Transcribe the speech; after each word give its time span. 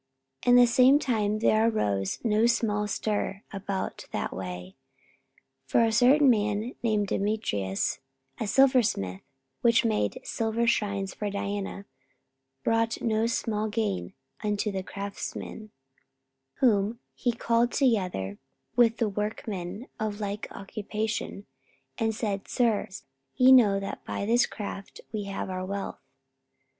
44:019:023 0.45 0.49
And 0.49 0.57
the 0.57 0.65
same 0.71 0.97
time 0.97 1.37
there 1.39 1.69
arose 1.69 2.19
no 2.23 2.47
small 2.47 2.87
stir 2.87 3.43
about 3.53 4.07
that 4.11 4.33
way. 4.33 4.75
44:019:024 5.67 5.67
For 5.71 5.83
a 5.83 5.91
certain 5.91 6.27
man 6.27 6.73
named 6.81 7.05
Demetrius, 7.09 7.99
a 8.39 8.47
silversmith, 8.47 9.21
which 9.61 9.85
made 9.85 10.19
silver 10.23 10.65
shrines 10.65 11.13
for 11.13 11.29
Diana, 11.29 11.85
brought 12.63 12.99
no 12.99 13.27
small 13.27 13.67
gain 13.67 14.15
unto 14.43 14.71
the 14.71 14.81
craftsmen; 14.81 15.69
44:019:025 16.59 16.59
Whom 16.61 16.99
he 17.13 17.31
called 17.33 17.71
together 17.71 18.39
with 18.75 18.97
the 18.97 19.07
workmen 19.07 19.87
of 19.99 20.19
like 20.19 20.47
occupation, 20.49 21.45
and 21.99 22.15
said, 22.15 22.47
Sirs, 22.47 23.03
ye 23.35 23.51
know 23.51 23.79
that 23.79 24.03
by 24.05 24.25
this 24.25 24.47
craft 24.47 25.01
we 25.11 25.25
have 25.25 25.51
our 25.51 25.63
wealth. 25.63 25.99